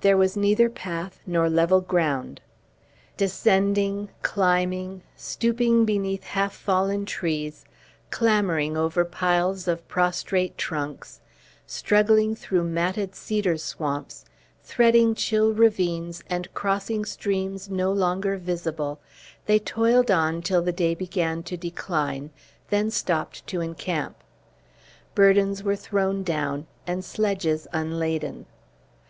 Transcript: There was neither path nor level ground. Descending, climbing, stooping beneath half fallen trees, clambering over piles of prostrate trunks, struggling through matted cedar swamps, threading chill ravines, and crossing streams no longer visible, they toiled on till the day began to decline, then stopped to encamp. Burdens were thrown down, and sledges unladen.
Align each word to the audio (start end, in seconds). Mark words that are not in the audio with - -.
There 0.00 0.16
was 0.16 0.38
neither 0.38 0.70
path 0.70 1.20
nor 1.26 1.50
level 1.50 1.82
ground. 1.82 2.40
Descending, 3.18 4.08
climbing, 4.22 5.02
stooping 5.16 5.84
beneath 5.84 6.24
half 6.24 6.54
fallen 6.54 7.04
trees, 7.04 7.66
clambering 8.10 8.74
over 8.74 9.04
piles 9.04 9.68
of 9.68 9.86
prostrate 9.86 10.56
trunks, 10.56 11.20
struggling 11.66 12.34
through 12.34 12.64
matted 12.64 13.14
cedar 13.14 13.58
swamps, 13.58 14.24
threading 14.64 15.14
chill 15.14 15.52
ravines, 15.52 16.24
and 16.30 16.54
crossing 16.54 17.04
streams 17.04 17.68
no 17.68 17.92
longer 17.92 18.38
visible, 18.38 18.98
they 19.44 19.58
toiled 19.58 20.10
on 20.10 20.40
till 20.40 20.62
the 20.62 20.72
day 20.72 20.94
began 20.94 21.42
to 21.42 21.54
decline, 21.54 22.30
then 22.70 22.90
stopped 22.90 23.46
to 23.48 23.60
encamp. 23.60 24.16
Burdens 25.14 25.62
were 25.62 25.76
thrown 25.76 26.22
down, 26.22 26.66
and 26.86 27.04
sledges 27.04 27.66
unladen. 27.74 28.46